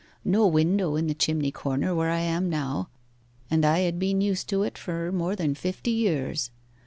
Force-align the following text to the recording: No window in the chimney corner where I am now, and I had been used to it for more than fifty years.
No 0.25 0.47
window 0.47 0.95
in 0.95 1.05
the 1.05 1.13
chimney 1.13 1.51
corner 1.51 1.93
where 1.93 2.09
I 2.09 2.21
am 2.21 2.49
now, 2.49 2.89
and 3.51 3.63
I 3.63 3.81
had 3.81 3.99
been 3.99 4.19
used 4.19 4.49
to 4.49 4.63
it 4.63 4.75
for 4.75 5.11
more 5.11 5.35
than 5.35 5.53
fifty 5.53 5.91
years. 5.91 6.49